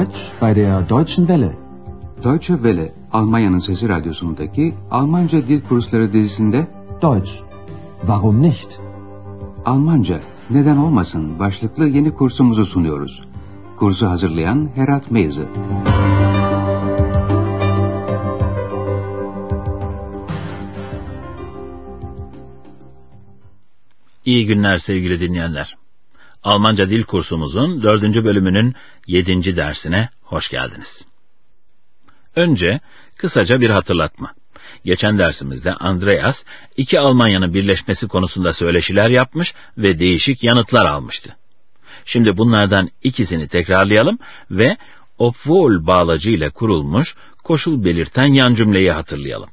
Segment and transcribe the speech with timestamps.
[0.00, 1.56] Deutsch bei der Deutschen Welle.
[2.22, 6.66] Deutsche Welle, Almanya'nın Sesi Radyosu'ndaki Almanca Dil Kursları dizisinde
[7.02, 7.30] Deutsch.
[8.00, 8.80] Warum nicht?
[9.64, 13.22] Almanca, neden olmasın başlıklı yeni kursumuzu sunuyoruz.
[13.76, 15.44] Kursu hazırlayan Herat Meyzi.
[24.24, 25.76] İyi günler sevgili dinleyenler.
[26.42, 28.74] Almanca dil kursumuzun dördüncü bölümünün
[29.06, 31.06] yedinci dersine hoş geldiniz.
[32.36, 32.80] Önce
[33.16, 34.32] kısaca bir hatırlatma.
[34.84, 36.44] Geçen dersimizde Andreas
[36.76, 41.36] iki Almanya'nın birleşmesi konusunda söyleşiler yapmış ve değişik yanıtlar almıştı.
[42.04, 44.18] Şimdi bunlardan ikisini tekrarlayalım
[44.50, 44.76] ve
[45.18, 49.50] obwohl bağlacı ile kurulmuş koşul belirten yan cümleyi hatırlayalım.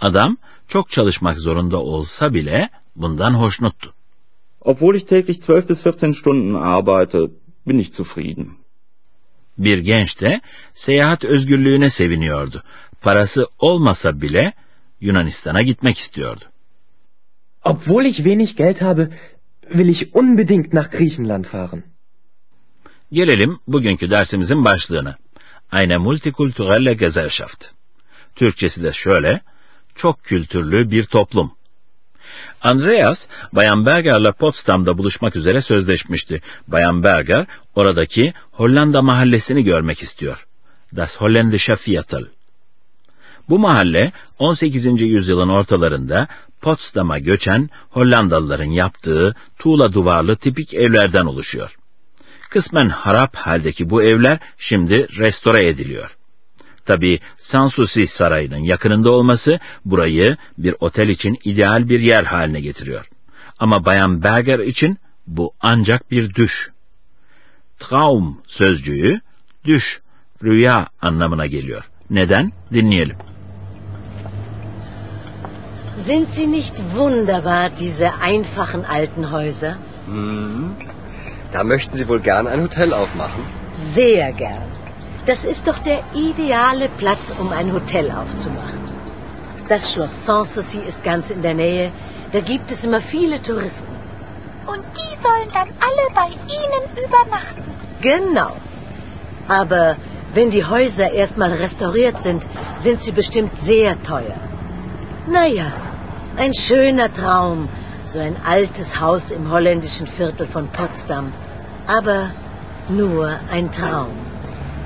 [0.00, 0.36] Adam
[0.68, 3.94] çok çalışmak zorunda olsa bile bundan hoşnuttu.
[4.60, 7.30] Obwohl ich täglich 12 bis 14 Stunden arbeite,
[7.66, 8.60] bin ich zufrieden.
[9.58, 10.40] Bir genç de
[10.74, 12.62] seyahat özgürlüğüne seviniyordu.
[13.00, 14.52] Parası olmasa bile
[15.00, 16.44] Yunanistan'a gitmek istiyordu.
[17.64, 19.10] Obwohl ich wenig Geld habe,
[19.72, 21.84] will ich unbedingt nach Griechenland fahren.
[23.12, 25.16] Gelelim bugünkü dersimizin başlığına.
[25.72, 27.64] Eine multikulturelle Gesellschaft.
[28.36, 29.40] Türkçesi de şöyle,
[29.94, 31.52] çok kültürlü bir toplum.
[32.62, 33.18] Andreas,
[33.52, 36.42] Bayan Berger'la Potsdam'da buluşmak üzere sözleşmişti.
[36.68, 40.46] Bayan Berger, oradaki Hollanda mahallesini görmek istiyor.
[40.96, 42.26] Das Holländische Viertel.
[43.48, 45.00] Bu mahalle 18.
[45.00, 46.28] yüzyılın ortalarında
[46.60, 51.76] Potsdam'a göçen Hollandalıların yaptığı tuğla duvarlı tipik evlerden oluşuyor.
[52.50, 56.16] Kısmen harap haldeki bu evler şimdi restore ediliyor.
[56.90, 63.08] Tabi Sanssouci Sarayı'nın yakınında olması burayı bir otel için ideal bir yer haline getiriyor.
[63.58, 66.70] Ama Bayan Berger için bu ancak bir düş.
[67.78, 69.20] Traum sözcüğü
[69.64, 70.00] düş,
[70.42, 71.90] rüya anlamına geliyor.
[72.10, 72.52] Neden?
[72.72, 73.16] Dinleyelim.
[76.06, 79.74] Sind sie nicht wunderbar, diese einfachen alten Häuser?
[80.06, 80.70] Hm.
[81.52, 83.44] Da möchten Sie wohl gern ein Hotel aufmachen?
[83.94, 84.79] Sehr gern.
[85.26, 88.80] Das ist doch der ideale Platz, um ein Hotel aufzumachen.
[89.68, 91.92] Das Schloss Sanssouci ist ganz in der Nähe.
[92.32, 93.94] Da gibt es immer viele Touristen.
[94.66, 97.62] Und die sollen dann alle bei Ihnen übernachten.
[98.00, 98.52] Genau.
[99.48, 99.96] Aber
[100.34, 102.42] wenn die Häuser erstmal restauriert sind,
[102.82, 104.36] sind sie bestimmt sehr teuer.
[105.28, 105.72] Naja,
[106.36, 107.68] ein schöner Traum,
[108.06, 111.32] so ein altes Haus im holländischen Viertel von Potsdam.
[111.86, 112.30] Aber
[112.88, 114.29] nur ein Traum.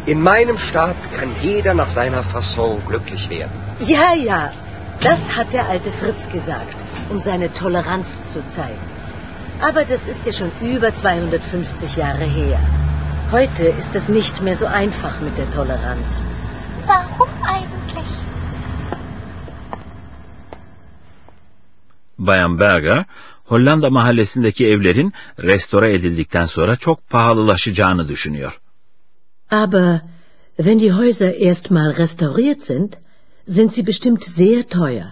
[0.07, 3.53] In meinem Staat kann jeder nach seiner Fasson glücklich werden.
[3.81, 4.53] Ja, ja,
[5.01, 6.77] das hat der alte Fritz gesagt,
[7.09, 8.85] um seine Toleranz zu zeigen.
[9.61, 12.61] Aber das ist ja schon über 250 Jahre her.
[13.33, 16.21] Heute ist es nicht mehr so einfach mit der Toleranz.
[16.87, 18.11] Warum eigentlich?
[22.19, 23.07] Bayan Berger,
[23.51, 28.61] Hollanda mahallesindeki evlerin restore edildikten sonra çok pahalılaşacağını düşünüyor.
[29.63, 30.03] Aber
[30.67, 32.91] wenn die Häuser erstmal restauriert sind,
[33.57, 35.09] sind sie bestimmt sehr teuer.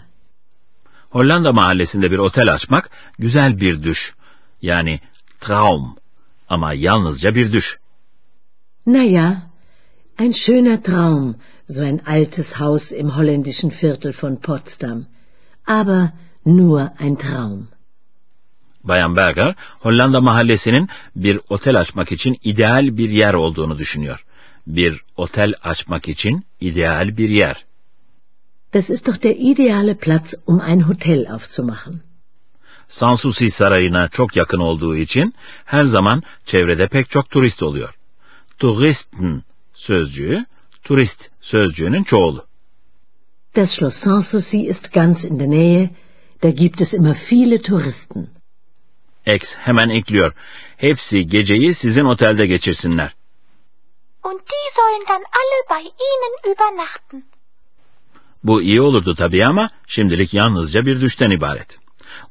[1.13, 4.15] Hollanda mahallesinde bir otel açmak güzel bir düş.
[4.63, 5.01] Yani
[5.41, 5.97] Traum.
[6.49, 7.79] Ama yalnızca bir düş.
[8.87, 9.43] Naja,
[10.19, 11.37] ein schöner Traum,
[11.69, 15.07] so ein altes Haus im holländischen Viertel von Potsdam.
[15.67, 16.13] Aber
[16.45, 17.69] nur ein Traum.
[18.85, 24.25] Bayan Berger, Hollanda mahallesinin bir otel açmak için ideal bir yer olduğunu düşünüyor.
[24.67, 27.65] Bir otel açmak için ideal bir yer.
[28.75, 32.01] Das ist doch der ideale Platz, um ein Hotel aufzumachen.
[32.89, 35.35] Sanssouci Sarayı'na çok yakın olduğu için
[35.65, 37.95] her zaman çevrede pek çok turist oluyor.
[38.59, 39.43] Touristen
[39.75, 40.47] sözcüğü,
[40.85, 42.47] turist sözcüğünün çoğulu.
[43.57, 45.91] Das Schloss Sanssouci ist ganz in der Nähe,
[46.43, 48.29] da gibt es immer viele Touristen.
[49.27, 50.33] X hemen ekliyor.
[50.77, 53.15] Hepsi geceyi sizin otelde geçirsinler.
[54.29, 57.25] Und die sollen dann alle bei Ihnen übernachten.
[58.45, 61.79] Bu iyi olurdu tabii ama şimdilik yalnızca bir düşten ibaret.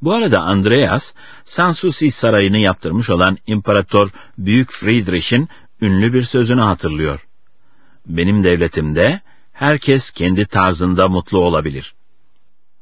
[0.02, 1.04] Bu arada Andreas,
[1.46, 5.50] Sanssouci Sarayı'nı yaptırmış olan İmparator Büyük Friedrich'in
[5.82, 7.28] ünlü bir sözünü hatırlıyor.
[8.06, 9.22] Benim devletimde
[9.54, 11.94] herkes kendi tarzında mutlu olabilir.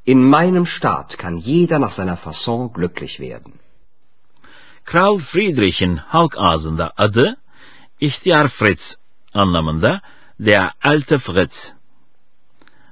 [0.05, 3.53] In meinem Staat kann jeder nach seiner Fasson glücklich werden.
[4.85, 7.38] Kral Friedrich'in halk ağzında adı
[8.01, 8.95] İhtiyar Fritz
[9.33, 10.01] anlamında
[10.39, 11.71] Der alte Fritz.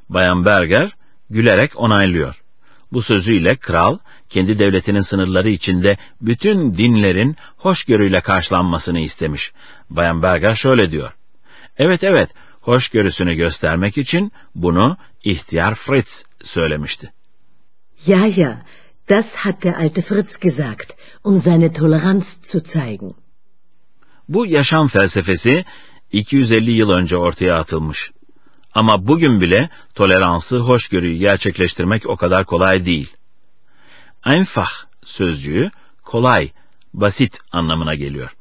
[0.10, 0.92] Bayan Berger
[1.30, 2.44] gülerek onaylıyor.
[2.92, 3.98] Bu sözüyle kral
[4.30, 9.52] kendi devletinin sınırları içinde bütün dinlerin hoşgörüyle karşılanmasını istemiş.
[9.90, 11.12] Bayan Berger şöyle diyor.
[11.78, 12.30] Evet evet,
[12.62, 17.12] hoşgörüsünü göstermek için bunu ihtiyar Fritz söylemişti.
[18.06, 18.62] Ja, ja,
[19.10, 20.94] das hat der alte Fritz gesagt,
[21.24, 23.12] um seine Toleranz zu zeigen.
[24.30, 25.66] Bu yaşam felsefesi
[26.12, 28.12] 250 yıl önce ortaya atılmış.
[28.74, 33.14] Ama bugün bile toleransı, hoşgörüyü gerçekleştirmek o kadar kolay değil.
[34.24, 34.70] Einfach
[35.06, 35.72] sözcüğü
[36.04, 36.52] kolay,
[36.94, 38.36] basit anlamına geliyor.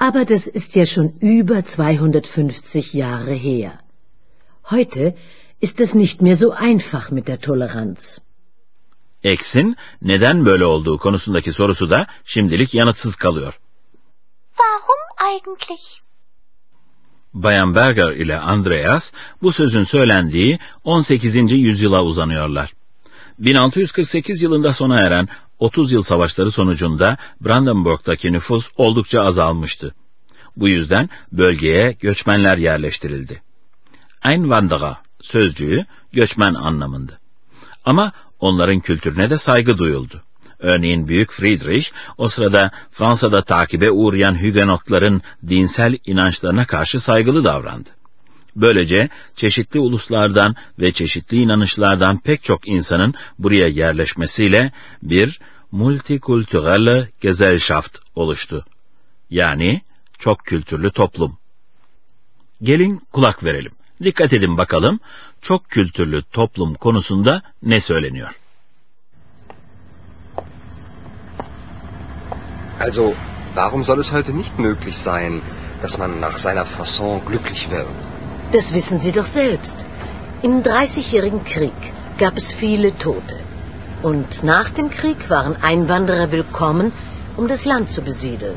[0.00, 3.78] Aber das ist ja schon über 250 Jahre her.
[4.62, 5.16] Heute
[5.60, 8.18] ist es nicht mehr so einfach mit der Toleranz.
[9.22, 13.60] X'in neden böyle olduğu konusundaki sorusu da şimdilik yanıtsız kalıyor.
[14.56, 16.07] Warum eigentlich?
[17.34, 21.52] Bayan Berger ile Andreas bu sözün söylendiği 18.
[21.52, 22.72] yüzyıla uzanıyorlar.
[23.38, 25.28] 1648 yılında sona eren
[25.58, 29.94] 30 yıl savaşları sonucunda Brandenburg'daki nüfus oldukça azalmıştı.
[30.56, 33.42] Bu yüzden bölgeye göçmenler yerleştirildi.
[34.24, 37.12] Einwanderer sözcüğü göçmen anlamında.
[37.84, 40.22] Ama onların kültürüne de saygı duyuldu.
[40.58, 41.86] Örneğin Büyük Friedrich
[42.18, 47.90] o sırada Fransa'da takibe uğrayan Hugenotların dinsel inançlarına karşı saygılı davrandı.
[48.56, 54.72] Böylece çeşitli uluslardan ve çeşitli inanışlardan pek çok insanın buraya yerleşmesiyle
[55.02, 55.40] bir
[55.72, 58.64] multikulturelle Gesellschaft oluştu.
[59.30, 59.82] Yani
[60.18, 61.38] çok kültürlü toplum.
[62.62, 63.72] Gelin kulak verelim.
[64.02, 65.00] Dikkat edin bakalım
[65.42, 68.38] çok kültürlü toplum konusunda ne söyleniyor?
[72.78, 73.14] Also,
[73.54, 75.42] warum soll es heute nicht möglich sein,
[75.82, 77.86] dass man nach seiner Fasson glücklich wird?
[78.52, 79.76] Das wissen Sie doch selbst.
[80.42, 81.72] Im Dreißigjährigen Krieg
[82.18, 83.36] gab es viele Tote.
[84.02, 86.92] Und nach dem Krieg waren Einwanderer willkommen,
[87.36, 88.56] um das Land zu besiedeln.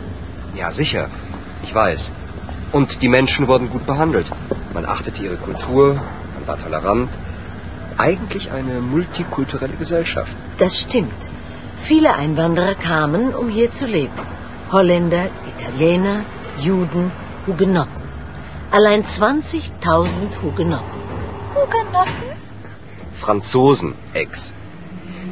[0.56, 1.10] Ja, sicher.
[1.64, 2.12] Ich weiß.
[2.72, 4.28] Und die Menschen wurden gut behandelt.
[4.74, 7.10] Man achtete ihre Kultur, man war tolerant.
[7.98, 10.32] Eigentlich eine multikulturelle Gesellschaft.
[10.60, 11.14] Das stimmt.
[11.84, 14.14] Viele Einwanderer kamen, um hier zu leben.
[14.72, 16.24] Holländer, Italiener,
[16.58, 17.12] Juden,
[17.48, 18.02] Hugenotten.
[18.72, 21.02] Allein 20.000 Hugenotten.
[21.56, 22.32] Hugenotten?
[23.20, 24.54] Franzosen, Ex.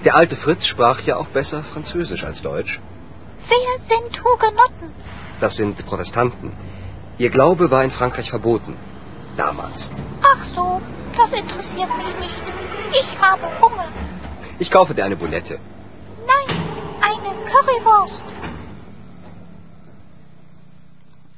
[0.04, 2.80] Der alte Fritz sprach ja auch besser Französisch als Deutsch.
[3.48, 4.94] Wer sind Hugenotten?
[5.40, 6.52] Das sind Protestanten.
[7.18, 8.76] Ihr Glaube war in Frankreich verboten.
[9.38, 9.90] Damals.
[10.22, 10.82] Ach so,
[11.16, 12.44] das interessiert mich nicht.
[12.92, 13.88] Ich habe Hunger.
[14.58, 15.60] Ich kaufe dir eine Boulette.
[16.30, 16.50] Nein,
[17.02, 18.24] eine Currywurst.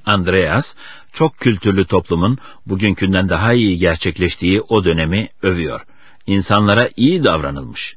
[0.05, 0.65] Andreas,
[1.13, 5.81] çok kültürlü toplumun bugünkünden daha iyi gerçekleştiği o dönemi övüyor.
[6.27, 7.95] İnsanlara iyi davranılmış.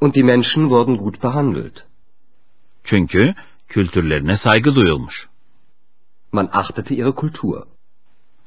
[0.00, 1.84] Und die Menschen wurden gut behandelt.
[2.84, 3.34] Çünkü
[3.68, 5.28] kültürlerine saygı duyulmuş.
[6.32, 7.73] Man achtete ihre Kultur.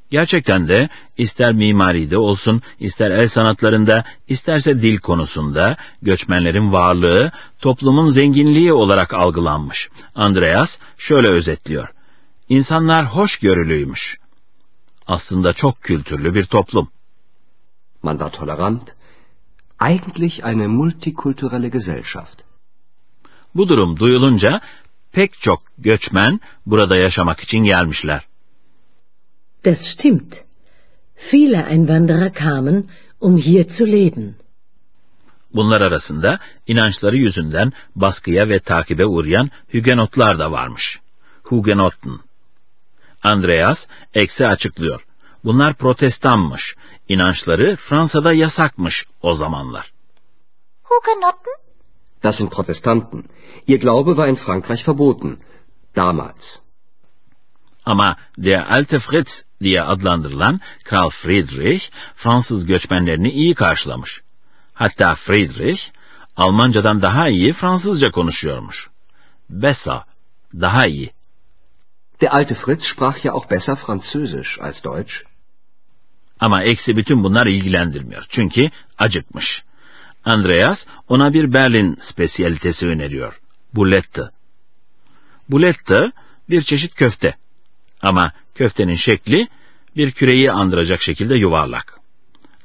[0.09, 7.31] Gerçekten de ister mimaride olsun, ister el sanatlarında, isterse dil konusunda göçmenlerin varlığı
[7.61, 9.89] toplumun zenginliği olarak algılanmış.
[10.15, 11.87] Andreas şöyle özetliyor.
[12.49, 14.17] İnsanlar hoşgörülüymüş.
[15.07, 16.89] Aslında çok kültürlü bir toplum.
[18.03, 18.81] Man war tolerant.
[19.79, 22.41] Eigentlich eine multikulturelle Gesellschaft.
[23.55, 24.61] Bu durum duyulunca
[25.11, 28.23] pek çok göçmen burada yaşamak için gelmişler.
[29.63, 30.45] Das stimmt.
[31.31, 34.35] Viele Einwanderer kamen, um hier zu leben.
[35.53, 40.99] Bunlar arasında inançları yüzünden baskıya ve takibe uğrayan Hugenotlar da varmış.
[41.43, 42.19] Hugenotten.
[43.23, 45.05] Andreas eksi açıklıyor.
[45.43, 46.75] Bunlar protestanmış.
[47.07, 49.93] İnançları Fransa'da yasakmış o zamanlar.
[50.83, 51.53] Hugenotten?
[52.23, 53.23] Das sind Protestanten.
[53.67, 55.37] Ihr Glaube war in Frankreich verboten.
[55.95, 56.59] Damals.
[57.85, 61.83] Ama der alte Fritz diye adlandırılan Kral Friedrich
[62.15, 64.21] Fransız göçmenlerini iyi karşılamış.
[64.73, 65.81] Hatta Friedrich
[66.37, 68.89] Almancadan daha iyi Fransızca konuşuyormuş.
[69.49, 70.01] Besser,
[70.53, 71.11] daha iyi.
[72.21, 75.13] Der alte Fritz sprach ja auch besser Französisch als Deutsch.
[76.39, 78.25] Ama eksi bütün bunlar ilgilendirmiyor.
[78.29, 79.63] Çünkü acıkmış.
[80.25, 83.39] Andreas ona bir Berlin spesiyalitesi öneriyor.
[83.73, 84.29] Bulette.
[85.49, 86.11] Bulette
[86.49, 87.35] bir çeşit köfte.
[88.01, 89.47] Ama köftenin şekli
[89.95, 91.99] bir küreyi andıracak şekilde yuvarlak.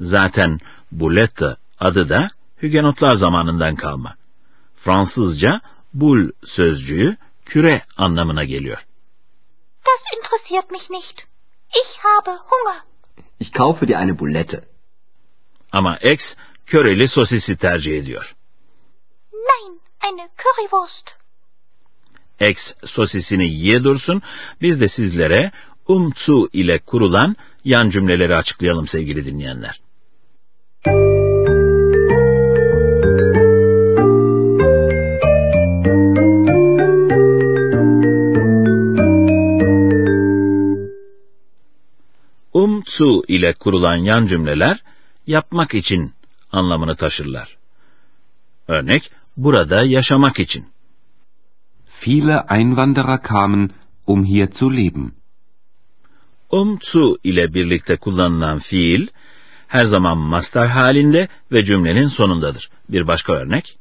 [0.00, 0.58] Zaten
[0.92, 2.30] bulette adı da
[2.62, 4.14] Hügenotlar zamanından kalma.
[4.84, 5.60] Fransızca
[5.94, 8.78] bul sözcüğü küre anlamına geliyor.
[9.86, 11.22] Das interessiert mich nicht.
[11.82, 12.82] Ich habe Hunger.
[13.40, 14.64] Ich kaufe dir eine Boulette.
[15.72, 18.34] Ama X köreli sosisi tercih ediyor.
[19.32, 21.10] Nein, eine Currywurst.
[22.40, 24.22] X sosisini yiye dursun,
[24.62, 25.52] biz de sizlere
[25.88, 29.80] umtsu ile kurulan yan cümleleri açıklayalım sevgili dinleyenler.
[42.52, 44.82] Um zu ile kurulan yan cümleler
[45.26, 46.12] yapmak için
[46.52, 47.56] anlamını taşırlar.
[48.68, 50.66] Örnek, burada yaşamak için.
[52.06, 53.70] Viele Einwanderer kamen,
[54.06, 55.21] um hier zu leben.
[56.52, 59.06] Um zu ile birlikte kullanılan fiil
[59.68, 62.70] her zaman mastar halinde ve cümlenin sonundadır.
[62.88, 63.78] Bir başka örnek.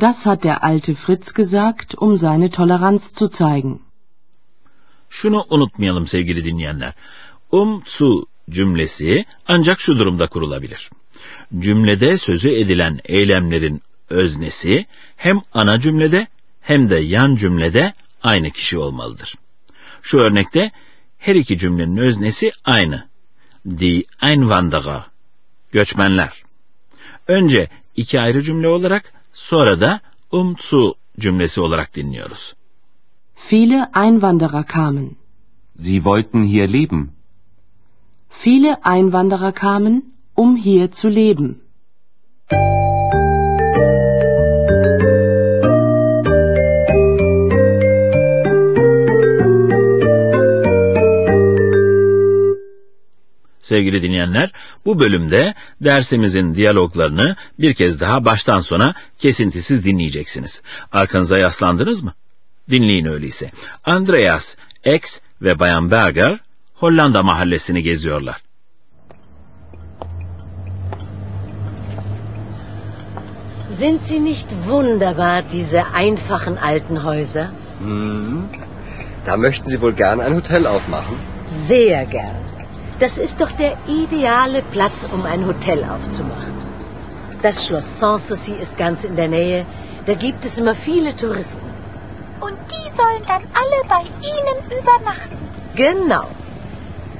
[0.00, 3.80] Das hat der alte Fritz gesagt, um seine Toleranz zu zeigen.
[5.10, 6.94] Şunu unutmayalım sevgili dinleyenler.
[7.52, 10.90] Um zu cümlesi ancak şu durumda kurulabilir.
[11.58, 16.26] Cümlede sözü edilen eylemlerin öznesi hem ana cümlede
[16.60, 17.92] hem de yan cümlede
[18.22, 19.34] aynı kişi olmalıdır.
[20.02, 20.70] Şu örnekte
[21.26, 23.04] her iki cümlenin öznesi aynı.
[23.66, 25.04] Die Einwanderer,
[25.72, 26.42] göçmenler.
[27.28, 30.00] Önce iki ayrı cümle olarak sonra da
[30.32, 32.54] um zu cümlesi olarak dinliyoruz.
[33.52, 35.16] Viele Einwanderer kamen.
[35.76, 37.12] Sie wollten hier leben.
[38.44, 41.60] Viele Einwanderer kamen, um hier zu leben.
[53.68, 54.52] Sevgili dinleyenler,
[54.84, 60.62] bu bölümde dersimizin diyaloglarını bir kez daha baştan sona kesintisiz dinleyeceksiniz.
[60.92, 62.12] Arkanıza yaslandınız mı?
[62.70, 63.50] Dinleyin öyleyse.
[63.84, 65.02] Andreas, X
[65.42, 66.40] ve Bayan Berger
[66.74, 68.36] Hollanda mahallesini geziyorlar.
[73.78, 77.48] Sind sie nicht wunderbar, diese einfachen alten Häuser?
[77.78, 78.44] Hm.
[79.26, 81.16] Da möchten Sie wohl gern ein Hotel aufmachen?
[81.68, 82.45] Sehr gern.
[82.98, 86.54] Das ist doch der ideale Platz, um ein Hotel aufzumachen.
[87.42, 89.66] Das Schloss Sanssouci ist ganz in der Nähe.
[90.06, 91.66] Da gibt es immer viele Touristen.
[92.40, 95.36] Und die sollen dann alle bei Ihnen übernachten.
[95.74, 96.26] Genau.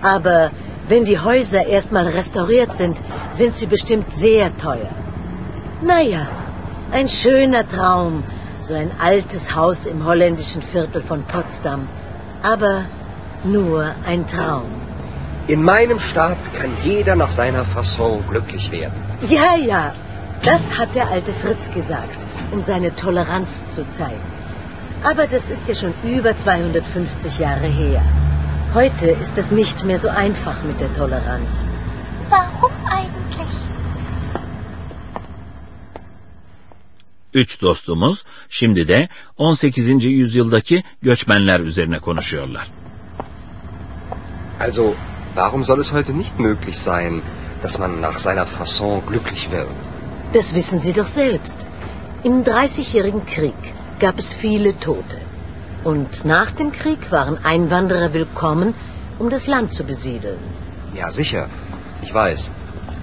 [0.01, 0.51] Aber
[0.89, 2.97] wenn die Häuser erstmal restauriert sind,
[3.37, 4.91] sind sie bestimmt sehr teuer.
[5.83, 6.27] Naja,
[6.91, 8.23] ein schöner Traum,
[8.63, 11.87] so ein altes Haus im holländischen Viertel von Potsdam.
[12.43, 12.87] Aber
[13.45, 14.86] nur ein Traum.
[15.49, 18.95] In meinem Staat kann jeder nach seiner Fasson glücklich werden.
[19.29, 19.95] Ja, ja,
[20.43, 22.19] das hat der alte Fritz gesagt,
[22.51, 24.27] um seine Toleranz zu zeigen.
[25.05, 28.03] Aber das ist ja schon über 250 Jahre her.
[28.75, 31.65] Heute ist es nicht mehr so einfach mit der Toleranz.
[32.29, 33.55] Warum eigentlich?
[37.35, 40.05] Üç dostumuz şimdi de 18.
[40.05, 42.69] yüzyıldaki göçmenler üzerine konuşuyorlar.
[44.61, 44.95] Also,
[45.37, 47.23] warum soll es heute nicht möglich sein,
[47.63, 49.69] dass man nach seiner Fasson glücklich wird?
[50.33, 51.57] Das wissen Sie doch selbst.
[52.25, 53.55] Im Dreißigjährigen Krieg
[54.01, 55.19] gab es viele Tote.
[55.85, 58.75] Und nach dem Krieg waren Einwanderer willkommen,
[59.19, 60.39] um das Land zu besiedeln.
[60.95, 61.49] Ja, sicher.
[62.03, 62.51] Ich weiß.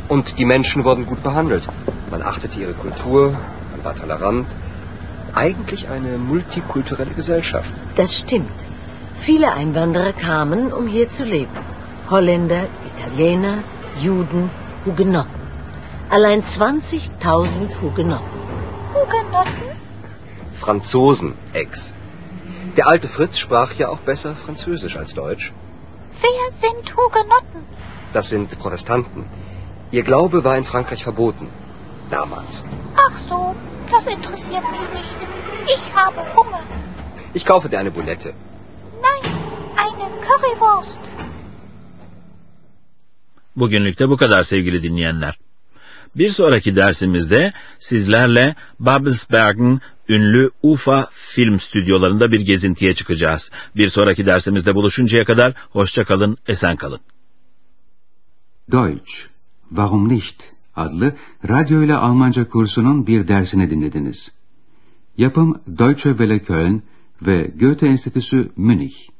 [0.10, 1.64] Und die Menschen wurden gut behandelt.
[2.12, 3.32] Man achtete ihre Kultur,
[3.72, 4.48] man war tolerant.
[5.34, 7.74] Eigentlich eine multikulturelle Gesellschaft.
[7.96, 8.52] Das stimmt.
[9.22, 11.73] Viele Einwanderer kamen, um hier zu leben.
[12.14, 13.64] Holländer, Italiener,
[14.00, 14.52] Juden,
[14.86, 15.42] Hugenotten.
[16.12, 18.40] Allein 20.000 Hugenotten.
[18.94, 19.70] Hugenotten?
[20.62, 21.92] Franzosen, Ex.
[22.78, 25.52] Der alte Fritz sprach ja auch besser Französisch als Deutsch.
[26.22, 27.62] Wer sind Hugenotten?
[28.14, 29.26] Das sind Protestanten.
[29.90, 31.48] Ihr Glaube war in Frankreich verboten.
[32.12, 32.64] Damals.
[32.96, 33.56] Ach so,
[33.90, 35.18] das interessiert mich nicht.
[35.76, 36.62] Ich habe Hunger.
[37.34, 38.36] Ich kaufe dir eine Boulette.
[39.02, 39.32] Nein,
[39.86, 41.00] eine Currywurst.
[43.56, 45.38] Bugünlük de bu kadar sevgili dinleyenler.
[46.16, 53.52] Bir sonraki dersimizde sizlerle Babelsberg'in ünlü UFA film stüdyolarında bir gezintiye çıkacağız.
[53.76, 57.00] Bir sonraki dersimizde buluşuncaya kadar hoşça kalın, esen kalın.
[58.72, 59.12] Deutsch,
[59.70, 60.54] Warum nicht?
[60.76, 61.16] adlı
[61.50, 64.32] radyo ile Almanca kursunun bir dersini dinlediniz.
[65.18, 66.84] Yapım Deutsche Welle Köln
[67.22, 69.13] ve Goethe Enstitüsü Münih.